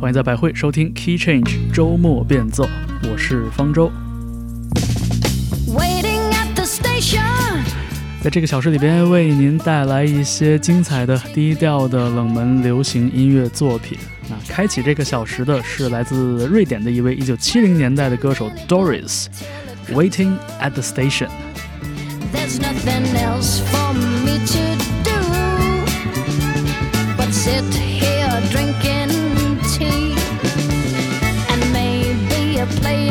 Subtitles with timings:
[0.00, 2.66] 欢迎在百汇收听 Key Change 周末变奏，
[3.02, 3.92] 我是方舟。
[8.22, 13.98] 在这个小时里边，为您带来一些精彩的、低调的冷门流行音乐作品。
[14.30, 19.26] 那开启这个小时的是来自瑞典的一位1970年代的歌手 Doris，
[19.92, 20.32] 《Waiting
[20.62, 21.28] at the Station》。
[22.32, 25.10] There's nothing else for me to do
[27.18, 27.89] but sit
[32.60, 33.09] maybe play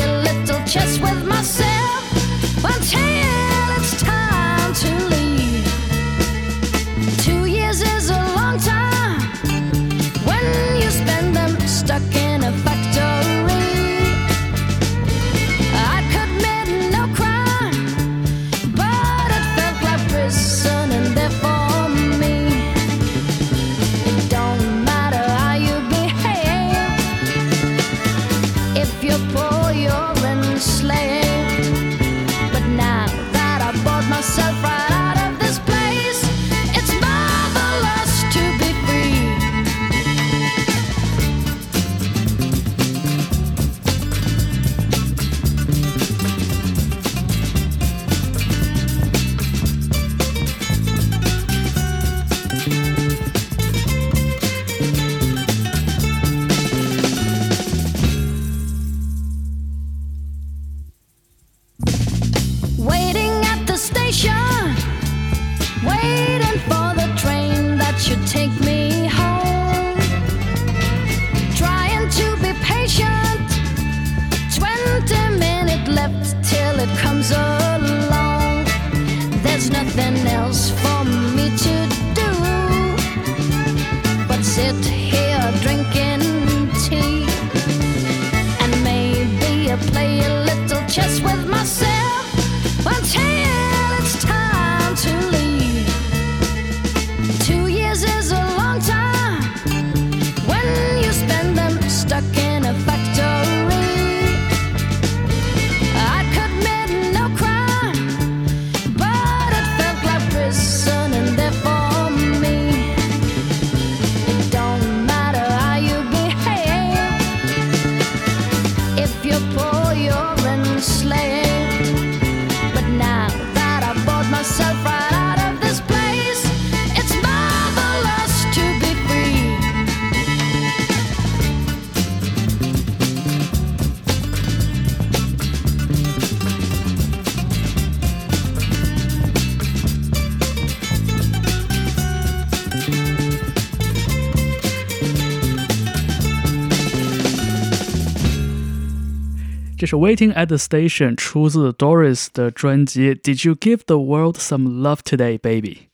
[149.97, 155.37] Waiting at the Station 出自 Doris 的专辑 Did You Give the World Some Love Today,
[155.37, 155.87] Baby？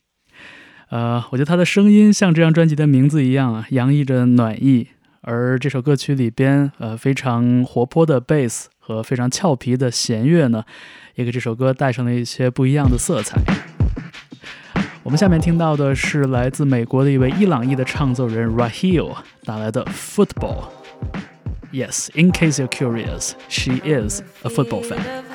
[0.90, 4.90] 呃，我觉得她的声音像这张专辑的名字一样啊，洋溢着暖意。
[5.22, 10.64] 而这首歌曲里边，呃，非常活泼的贝斯和非常俏皮的弦乐呢，
[11.16, 13.42] 也给这首歌带上了一些不一样的色彩。
[15.02, 20.66] 我们下面听到的是来自美国的一位伊朗裔的唱奏人 Rahil 打来的 Football。
[21.76, 25.26] Yes, in case you're curious, she is a football fan.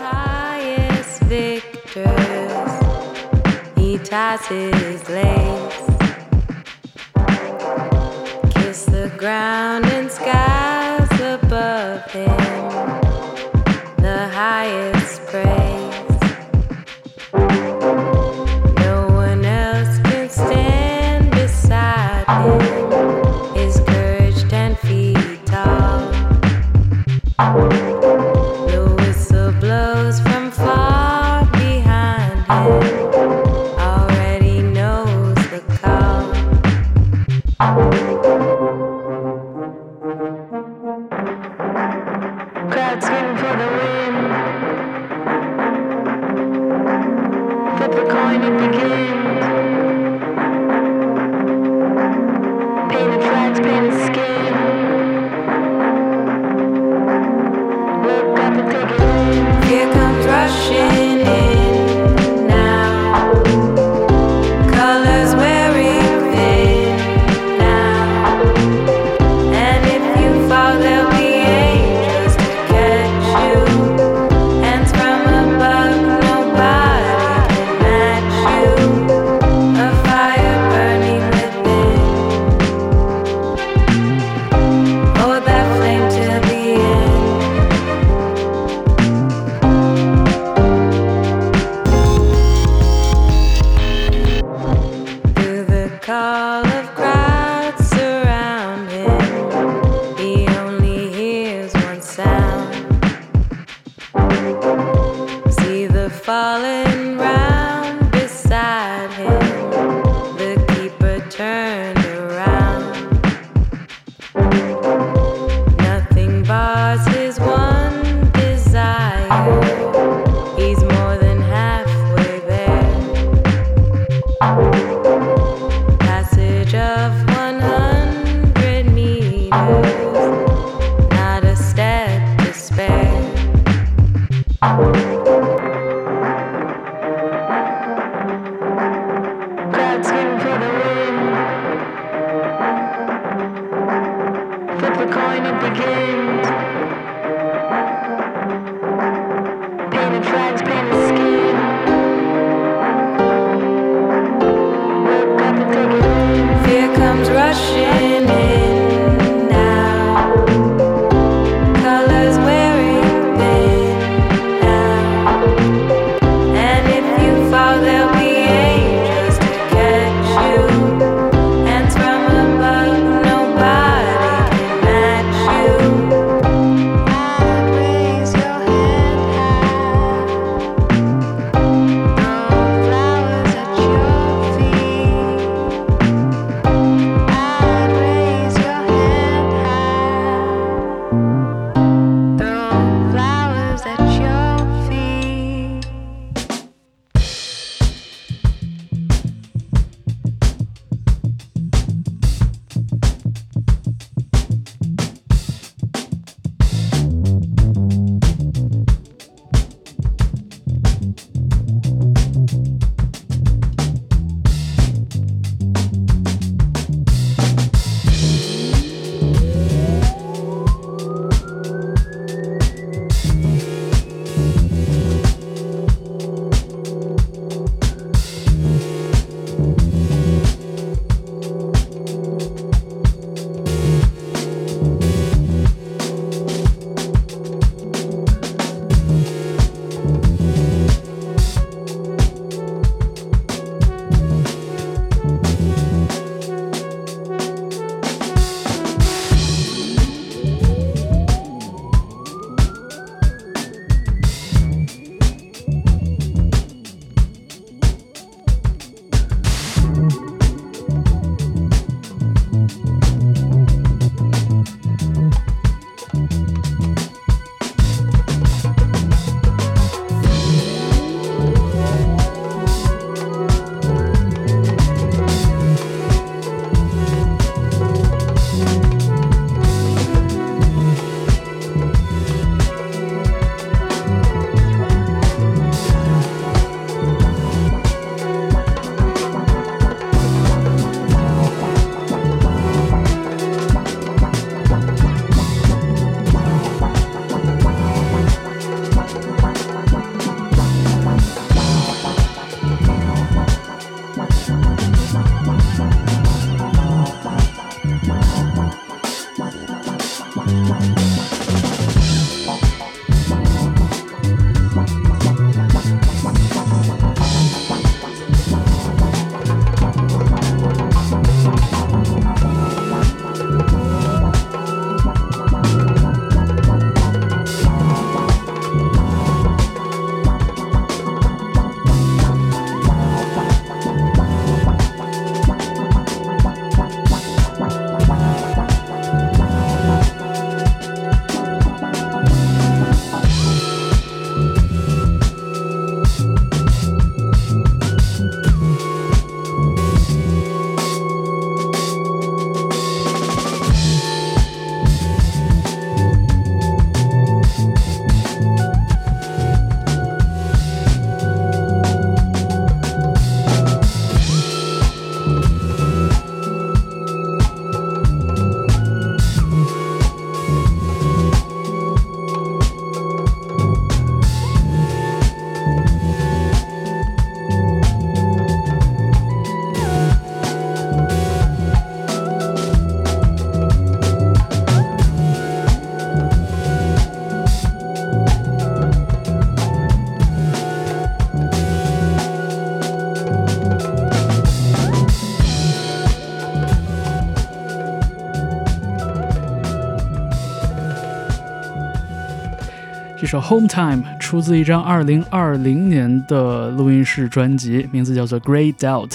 [403.30, 409.08] 首《Home Time》出自一张2020年的录音室专辑，名字叫做《Great Doubt》，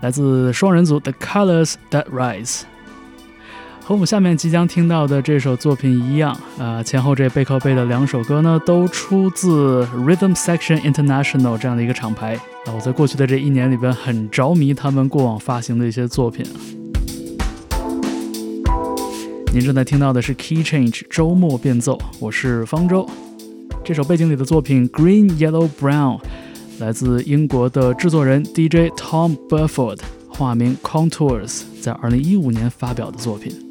[0.00, 2.62] 来自双人组 The Colors That Rise。
[3.84, 12.36] 和我们下面即将听到的这首作品一样，呃，前后这背靠背的两首歌呢，都出自 Rhythm Section International 这样的一个厂牌。
[12.64, 16.42] 啊，我在过去的这一年里边很着迷他们过往发行的一些作品。
[19.56, 23.08] 您正在听到的是 Key Change 周末变奏，我是方舟。
[23.82, 26.20] 这首背景里的作品 Green Yellow Brown
[26.78, 29.98] 来自英国的制作人 DJ Tom Burford，
[30.28, 33.65] 化名 Contours，在2015年发表的作品。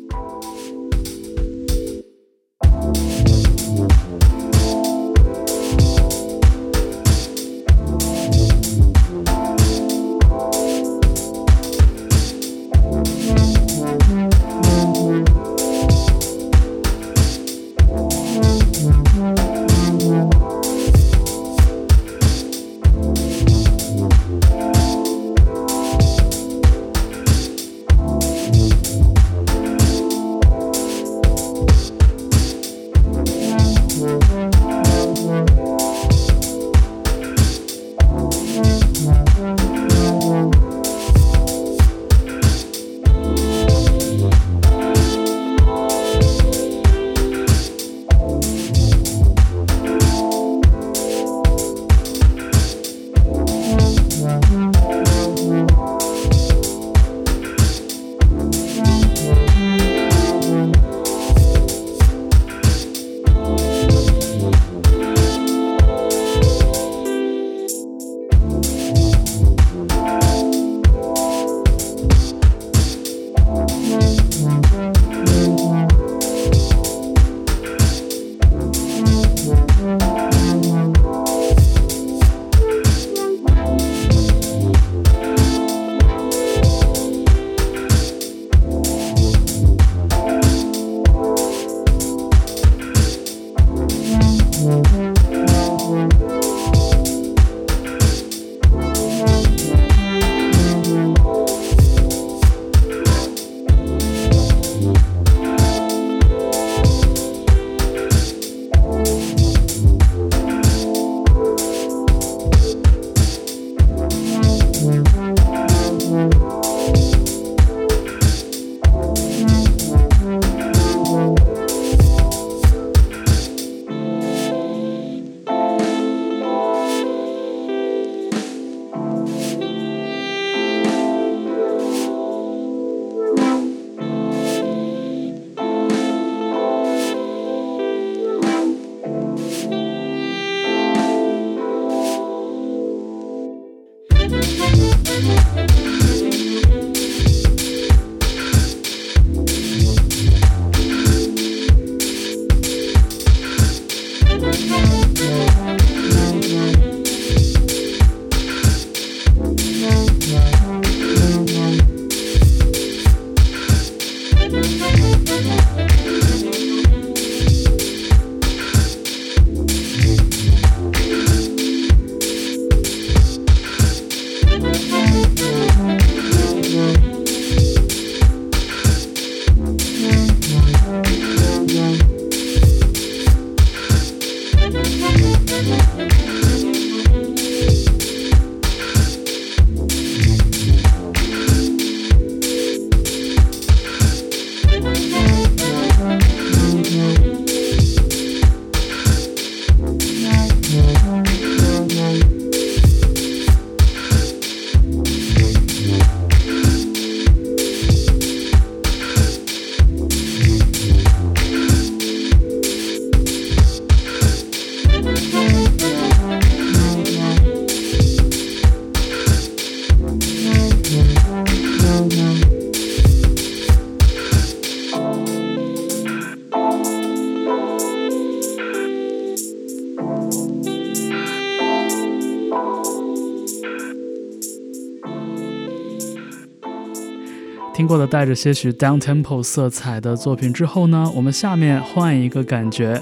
[238.04, 243.00] 带着些许 down tempo 色彩的作品之后呢，我们下面换一个感觉，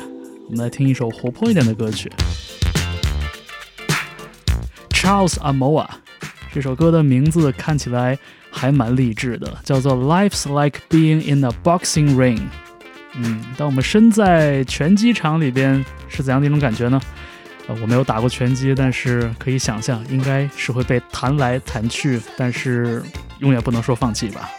[0.49, 2.11] 我们来听一首活泼一点的歌曲。
[4.89, 5.87] Charles Amoa
[6.51, 8.19] 这首歌的名字看起来
[8.51, 12.41] 还蛮励志的，叫做 Life's Like Being in a Boxing Ring。
[13.15, 16.99] 嗯，当我们身在拳击场里边是怎样的一种感觉呢？
[17.67, 23.01] 呃，我没有打过拳击，但是可以想象，应该是会被弹来弹去，但是
[23.39, 24.49] 永远不能说放弃吧。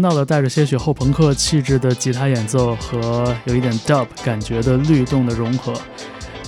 [0.00, 5.74] 听到了带着些许后朋克气质的吉他演奏和有一点 dub 感觉的律动的融合。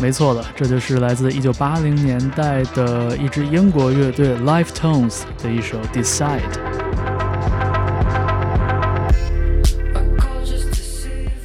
[0.01, 6.41] 没错了，这就是来自1980年代的一支英国乐队 Live Tones 的一首 Decide。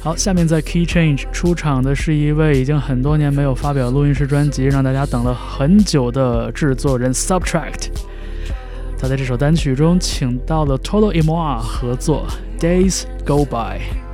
[0.00, 7.87] 好，下面在 Key Change 出场的是一位已经很多年没有发表录音室专辑，让大家等了很久的制作人 Subtract。
[9.08, 12.26] 在这首单曲中请到了 Tolo Imoa 合作
[12.60, 14.07] ，Days Go By。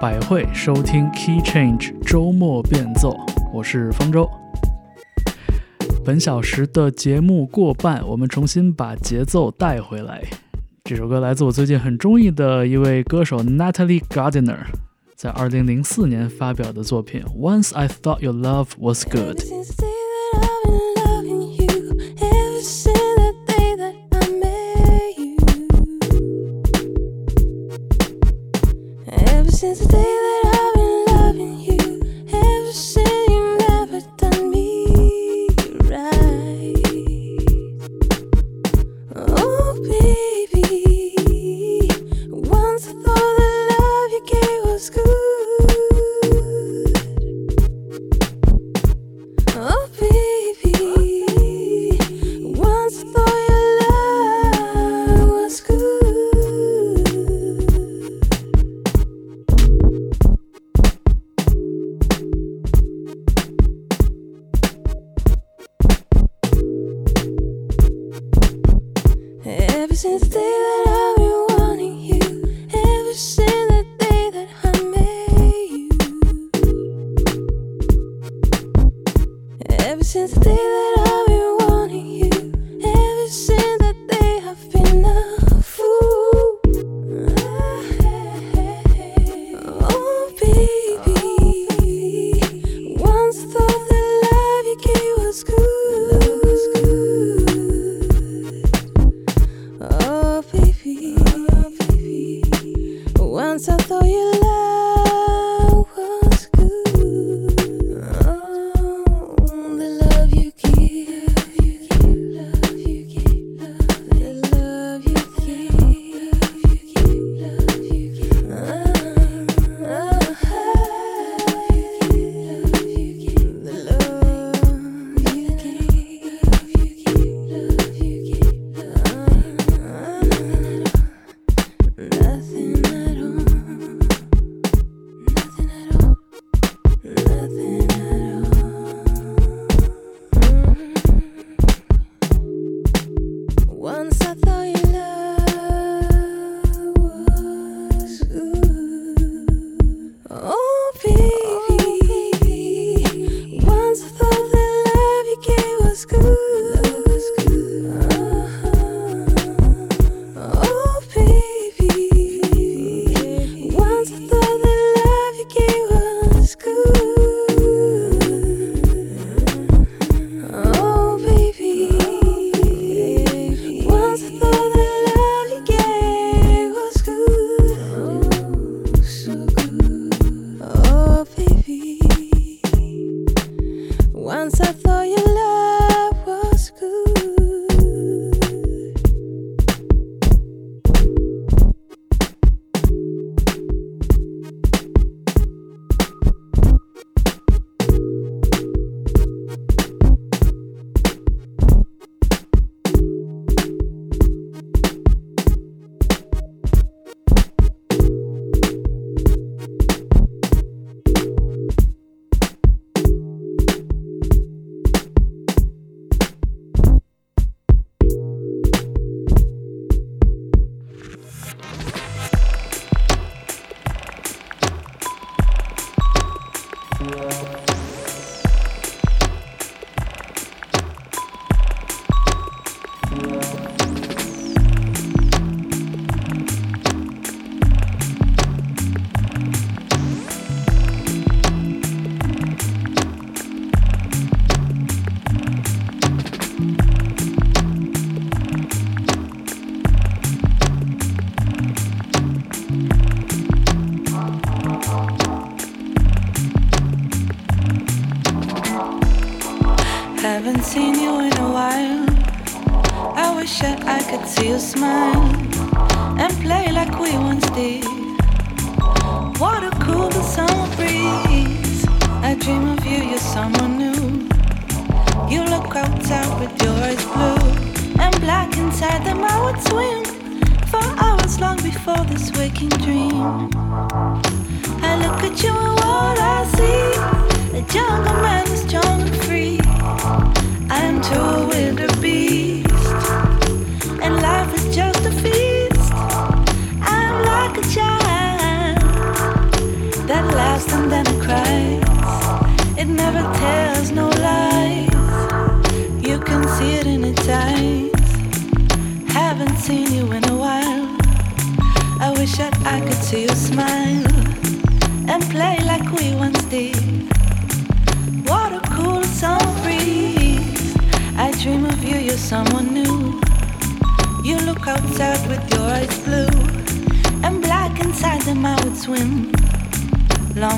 [0.00, 3.16] 百汇收听 Key Change 周末变奏，
[3.52, 4.28] 我是方舟。
[6.04, 10.22] 本小时的节目过半，我们重新把节奏带回来。
[10.84, 14.58] 这首歌来自我最近很中意的一位歌手 Natalie Gardner，
[15.14, 19.38] 在二零零四年发表的作品《Once I Thought Your Love Was Good》。
[79.86, 81.43] Ever since the day that I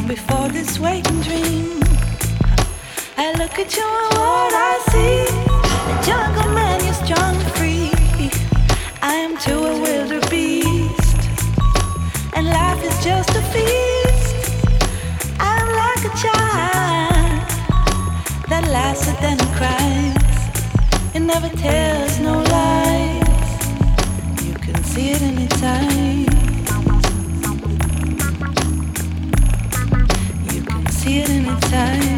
[0.07, 1.81] before this waking dream,
[3.17, 5.46] I look at you and what I see.
[6.07, 7.91] Jungle man, you're strong and free.
[9.03, 11.21] I am too a wilder beast,
[12.33, 14.53] and life is just a feast.
[15.41, 17.49] I'm like a child
[18.51, 20.39] that laughs and then cries.
[21.17, 23.27] It never tells no lies.
[24.47, 25.23] You can see it.
[30.55, 32.16] You can see it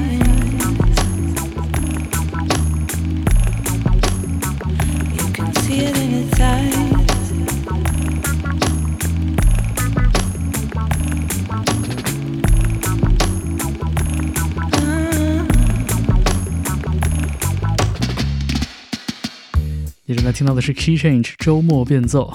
[20.11, 22.32] 你正在听到的是 Key Change 周末变奏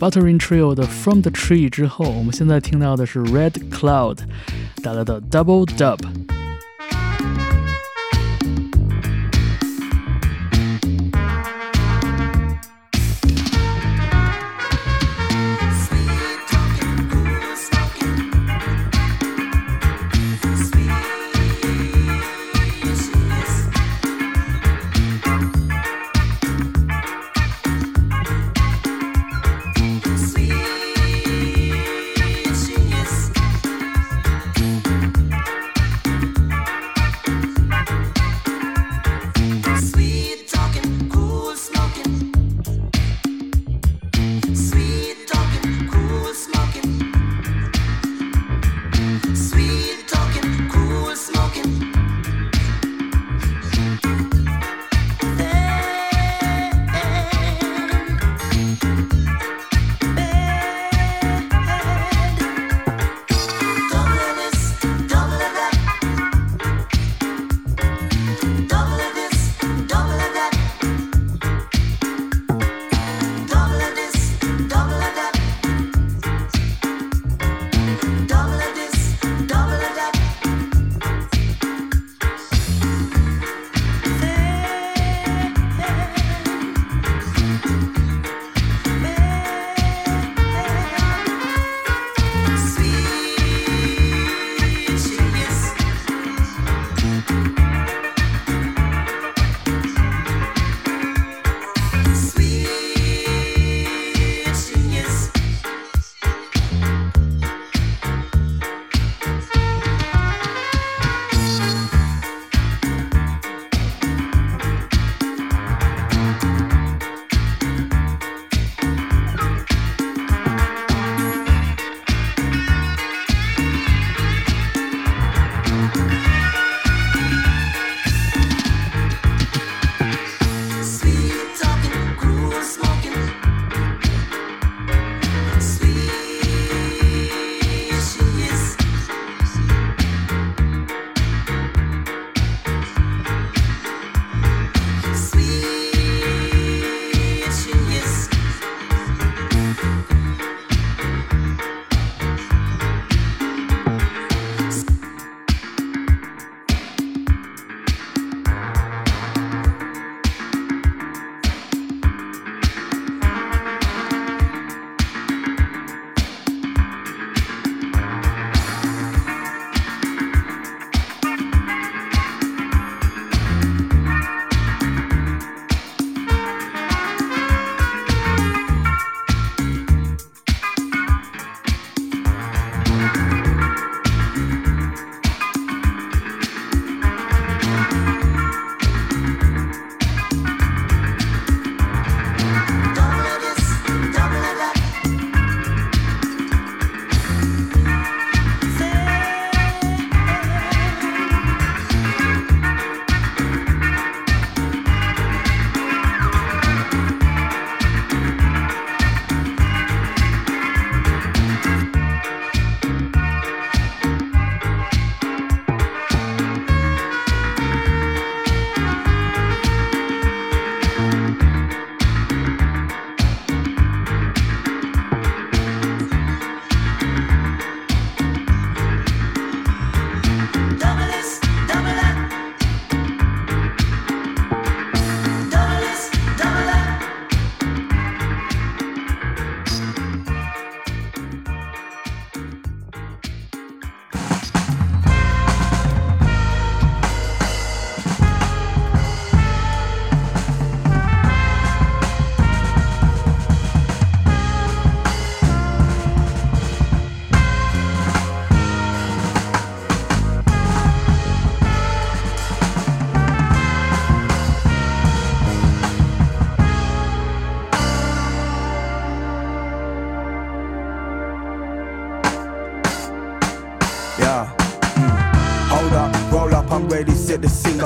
[0.00, 4.20] ，Buttering Trio 的 From the Tree 之后，我们现在听到的是 Red Cloud
[4.82, 5.98] 带来的 Dubble Dub。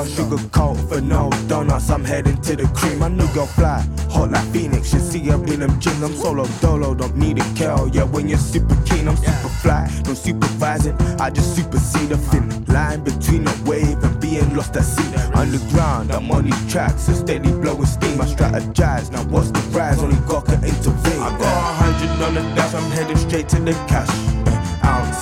[0.07, 2.99] Sugar coat for no donuts, I'm heading to the cream.
[2.99, 4.93] My new girl fly, hot like Phoenix.
[4.93, 7.87] You see her in them jeans, I'm solo dolo, don't need a girl.
[7.87, 10.95] Yeah, when you're super keen, I'm super fly, no supervising.
[11.19, 15.13] I just supersede a thin line between a wave and being lost at sea.
[15.33, 18.21] Underground, I'm on these tracks, so steady blowing steam.
[18.21, 19.99] I strategize, now what's the prize?
[19.99, 21.21] Only God can intervene.
[21.21, 24.38] I got a hundred on the dash, I'm heading straight to the cash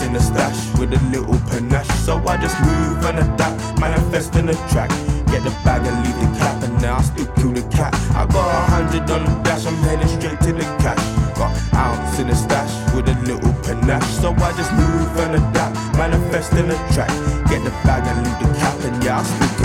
[0.08, 1.92] in the stash with a little panache.
[2.06, 4.90] So I just move and adapt, manifest in the track.
[5.28, 7.94] Get the bag and leave the cap, and now I still kill the cat.
[8.16, 11.04] I got a hundred on the dash, I'm heading straight to the cash.
[11.36, 14.08] Got ounce in the stash with a little panache.
[14.22, 17.12] So I just move and adapt, manifest in the track.
[17.52, 19.57] Get the bag and leave the cap, and yeah, I still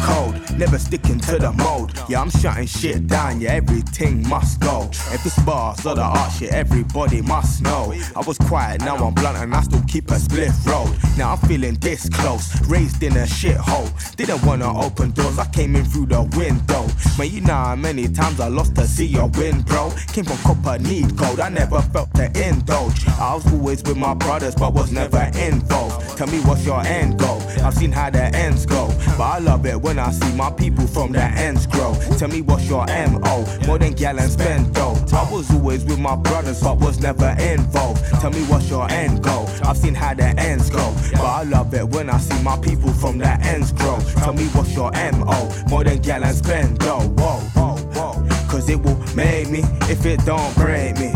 [0.00, 1.92] code, never sticking to the mold.
[2.08, 4.88] Yeah, I'm shutting shit down, yeah, everything must go.
[5.12, 7.94] If it's bars or the art shit, everybody must know.
[8.16, 10.94] I was quiet, now I'm blunt, and I still keep a split road.
[11.16, 13.90] Now I'm feeling this close, raised in a shithole.
[14.16, 16.86] Didn't wanna open doors, I came in through the window.
[17.18, 19.92] Man, you know how many times I lost to see your win, bro.
[20.12, 23.06] Came from copper, need gold, I never felt the indulge.
[23.08, 26.16] I was always with my brothers, but was never involved.
[26.16, 27.40] Tell me what's your end goal?
[27.62, 28.88] I've seen how the ends go,
[29.18, 31.94] but I love it when I see my people from the ends grow.
[32.16, 33.44] Tell me what's your MO?
[33.66, 34.96] More than gal and spend dough.
[35.12, 38.02] I was always with my brothers, but was never involved.
[38.20, 39.46] Tell me what's your end goal?
[39.62, 42.92] I've seen how the ends go, but I love it when I see my people
[42.94, 43.98] from the ends grow.
[44.16, 45.50] Tell me what's your MO?
[45.68, 47.06] More than gal and spend dough.
[47.18, 48.28] Whoa, whoa, whoa.
[48.48, 49.62] Cause it will make me
[49.92, 51.12] if it don't break me.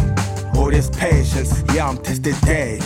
[0.55, 2.81] All this patience, yeah, I'm tested day.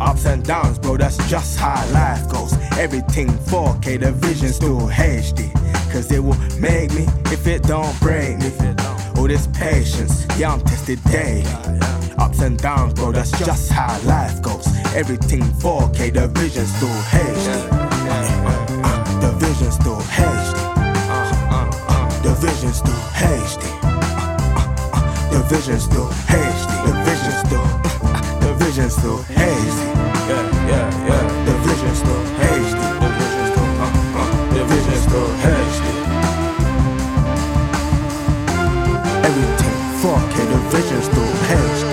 [0.00, 2.57] Ups and downs, bro, that's just how life goes.
[2.78, 5.52] Everything 4K, the vision still HD.
[5.92, 8.52] Cause it will make me if it don't break me.
[9.16, 11.42] All this patience, yeah, I'm tested day.
[12.18, 14.68] Ups and downs, bro, that's just how life goes.
[14.94, 17.48] Everything 4K, the vision still HD.
[17.68, 20.58] Uh uh, uh, uh, uh, the vision still HD.
[22.22, 23.66] The vision still HD.
[25.32, 26.70] The vision still HD.
[26.86, 27.66] The vision still.
[28.40, 30.57] The vision still HD.
[31.78, 32.80] The vision still HD.
[34.54, 34.62] The
[35.46, 35.86] HD.
[39.28, 40.34] Everything 4K.
[40.50, 41.92] The vision still HD.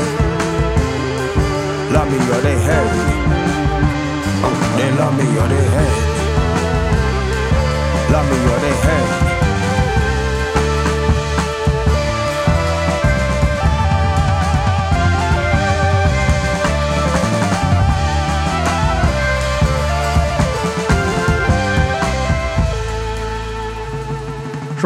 [1.94, 3.06] Love me or they hate me.
[4.42, 6.02] Uh, they love me or they hate.
[8.12, 9.55] Love me or they hate.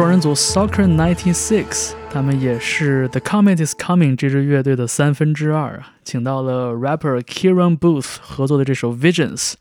[0.00, 9.56] 双人组 Soccer Ninety Six，他们也是 The Comet Is Coming 这支乐队的三分之二啊，请到了 rapper Kieran Booth 合作的这首 Visions。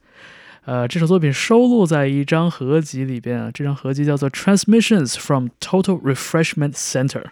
[0.63, 7.25] 呃，这首作品收录在一张合集里边啊，这张合集叫做 Transmissions from Total Refreshment Center。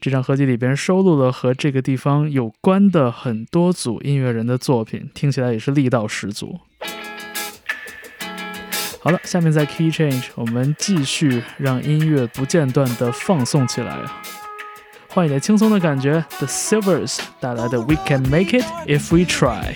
[0.00, 6.60] 这张合集里边收录了和这个地方有关的很多组音乐人的作品，听起来也是力道十足。
[9.04, 13.98] 好了，下面在 Key Change，我们继续让音乐不间断的放送起来！
[15.08, 19.74] 换一点轻松的感觉，The Silvers 带来的 We Can Make It If We Try。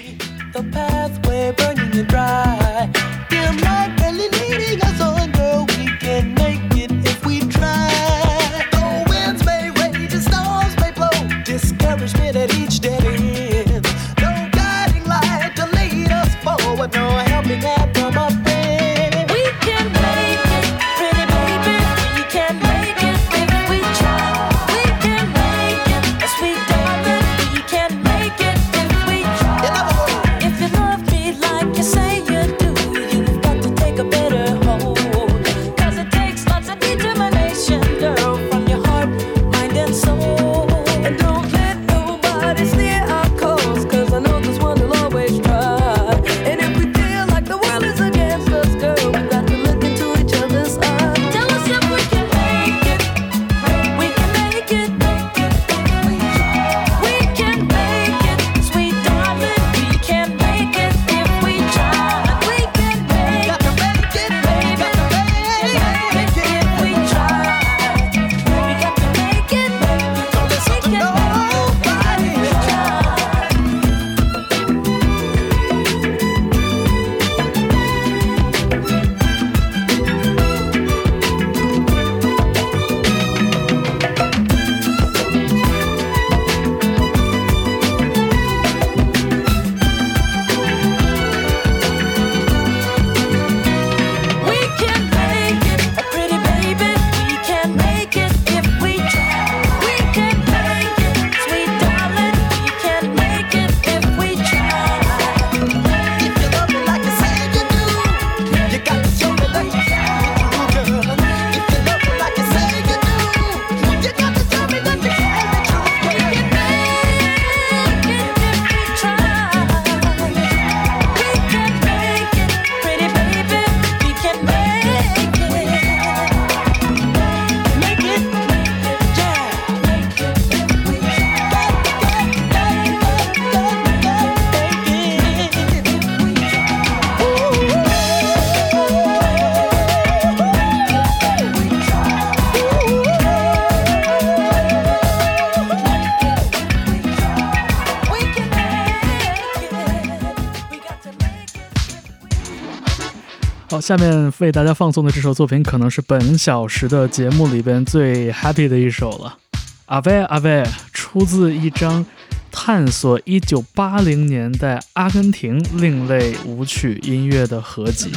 [153.86, 159.38] 下面为大家放送的这首作品可能是本小时的节目里边最 happy 的一首了。
[159.84, 162.04] 阿贝阿贝出自一张
[162.50, 168.10] 探索1980年代阿根廷另类舞曲音乐的合集。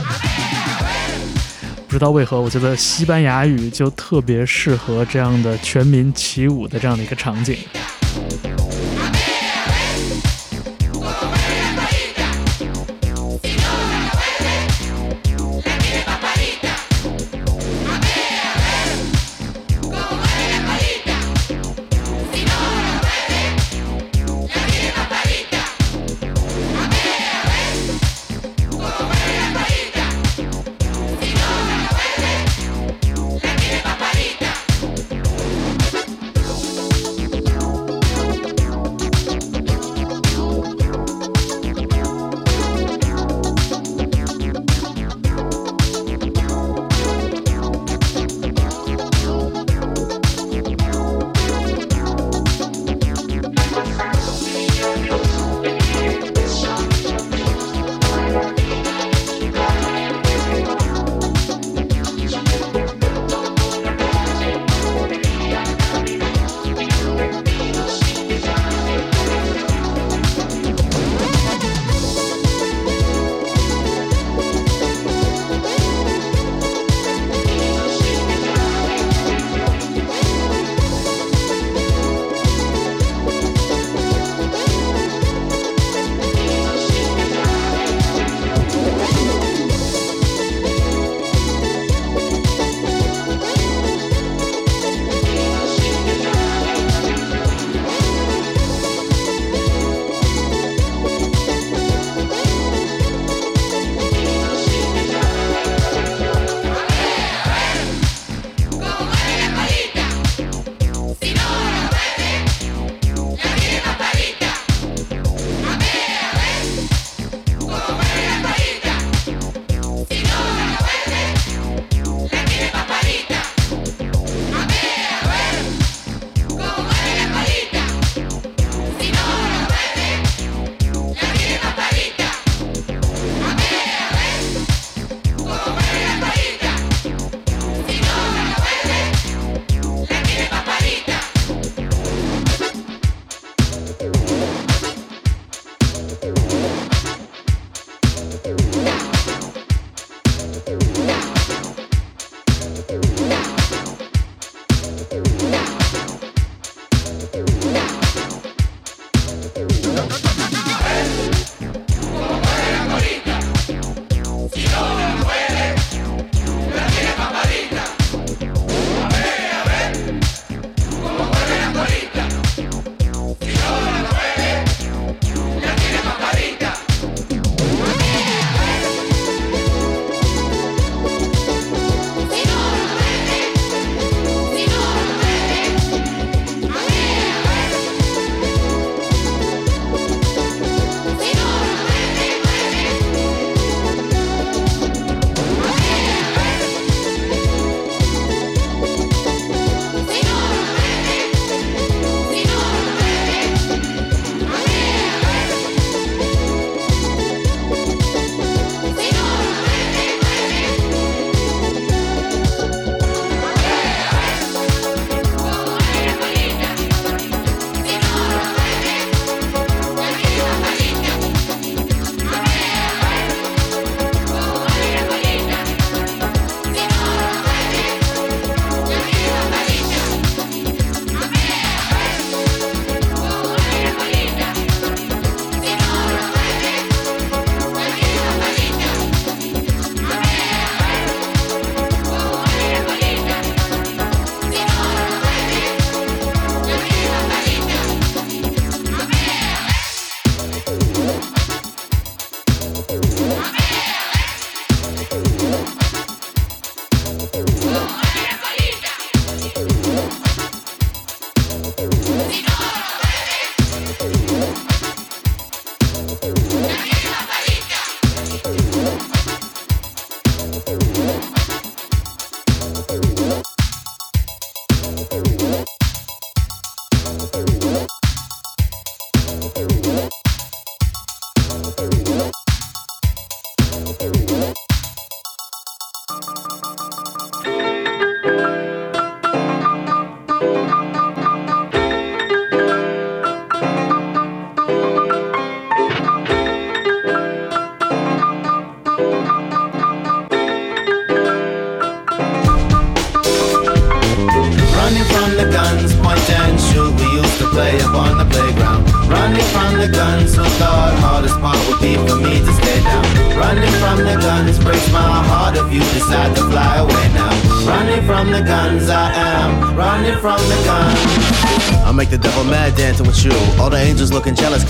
[1.87, 7.55] 不知道为何，我觉得西班牙语就特别适合这样的全民起舞的这样的一个场景。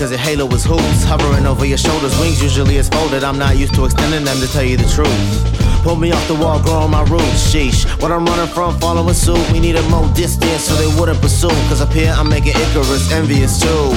[0.00, 1.04] Cause your halo was hoops.
[1.04, 3.22] Hovering over your shoulders, wings usually is folded.
[3.22, 5.59] I'm not used to extending them to tell you the truth.
[5.82, 7.40] Pull me off the wall, growing my roots.
[7.48, 9.40] Sheesh, what I'm running from, following suit.
[9.52, 11.48] We needed more distance so they wouldn't pursue.
[11.68, 13.92] Cause up here I'm making Icarus envious too.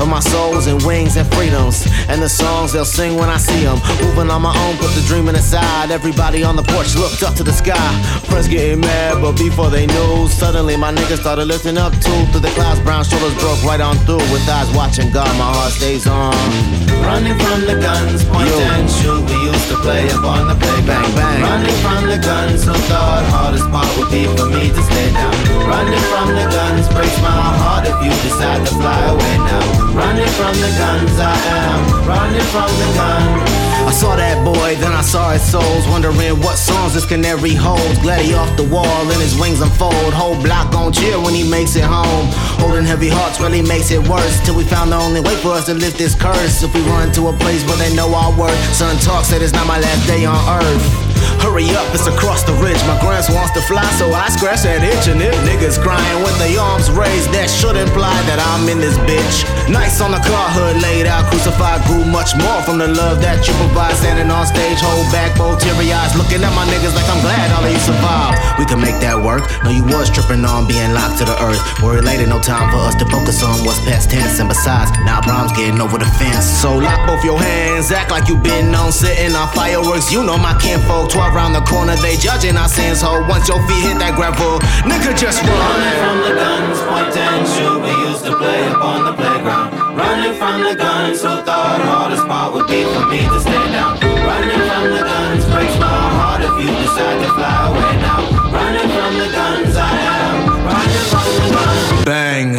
[0.00, 1.86] Of my souls and wings and freedoms.
[2.08, 3.78] And the songs they'll sing when I see them.
[4.00, 5.90] Moving on my own, put the dreaming aside.
[5.90, 7.88] Everybody on the porch looked up to the sky.
[8.28, 12.20] Friends getting mad, but before they knew, suddenly my niggas started lifting up too.
[12.32, 14.24] Through the clouds, brown shoulders broke right on through.
[14.32, 16.85] With eyes watching God, my heart stays on.
[17.06, 18.58] Running from the guns, point Yo.
[18.58, 19.22] and shoot.
[19.30, 21.14] We used to play up on the playground.
[21.14, 21.42] Bang, bang.
[21.46, 25.34] Running from the guns, who thought hardest part would be for me to stay down.
[25.70, 29.94] Running from the guns breaks my heart if you decide to fly away now.
[29.94, 31.80] Running from the guns, I am
[32.10, 33.75] running from the guns.
[33.84, 37.98] I saw that boy, then I saw his souls, wondering what songs this canary holds.
[38.00, 40.14] Glad he off the wall and his wings unfold.
[40.14, 42.26] Whole block gon' cheer when he makes it home.
[42.62, 44.40] Holding heavy hearts really makes it worse.
[44.44, 46.62] Till we found the only way for us to lift this curse.
[46.62, 48.58] If we run to a place where they know our worth.
[48.74, 51.05] Son talk said it's not my last day on earth.
[51.42, 52.78] Hurry up, it's across the ridge.
[52.86, 55.08] My grands wants to fly, so I scratch that itch.
[55.08, 58.98] And if niggas crying with their arms raised, that should imply that I'm in this
[59.08, 59.46] bitch.
[59.70, 63.46] Nice on the car hood, laid out, crucified, grew much more from the love that
[63.46, 63.94] you provide.
[63.96, 67.52] Standing on stage, hold back, both teary eyes, looking at my niggas like I'm glad
[67.54, 68.36] all of you survived.
[68.58, 69.46] We can make that work.
[69.62, 71.60] No, you was tripping on being locked to the earth.
[71.80, 74.40] Worry later, no time for us to focus on what's past tense.
[74.40, 76.44] And besides, now problems getting over the fence.
[76.44, 80.10] So lock both your hands, act like you been on sitting on fireworks.
[80.10, 83.01] You know my kinfolk, 12 round the corner, they judging our sins.
[83.01, 85.51] Ho, once your feet hit that gravel, nigga just run.
[85.51, 87.77] Running from the guns, point and shoot.
[87.83, 89.75] We used to play up on the playground.
[89.97, 93.99] Running from the guns, who thought hardest part would be for me to stay down.
[93.99, 98.21] Running from the guns breaks my heart if you decide to fly away now.
[98.51, 102.05] Running from the guns, I am running from the guns.
[102.05, 102.49] Bang.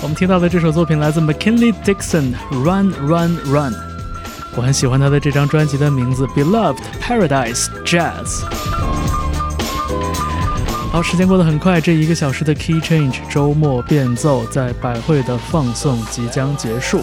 [0.00, 3.72] 我们听到的这首作品来自 McKinley Dixon，《Run Run Run》。
[4.55, 8.11] 我很喜欢他的这张专辑的名字《Beloved Paradise Jazz》。
[10.91, 17.01] 好，时间过得很快，这一个小时的 Key Change 周末变奏在百汇的放送即将结束。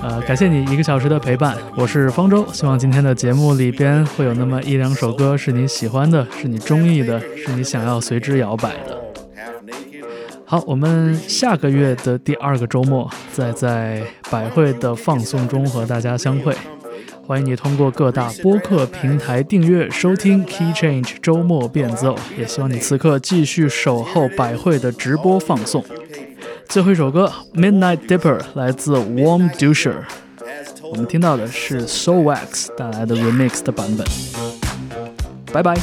[0.00, 2.46] 呃，感谢你一个小时的陪伴，我是方舟。
[2.52, 8.96] 希望今天的节目里边会有那么一两首歌是你喜欢的，是你中意的，是你想要随之摇摆的。
[10.44, 16.54] 好，我们下个月的第二个周末再在百汇的放送中和大家相会。
[17.26, 25.84] 欢迎你通过各大播客平台订阅收听 Key Change 周末变奏，也希望你此刻继续守候百汇的直播放送。
[26.68, 29.96] 最后一首歌《Midnight Dipper》来自 Warm Dusher，
[30.84, 34.06] 我们听到的是 Soul Wax 带来的 Remix 的版本。
[35.52, 35.74] 拜拜。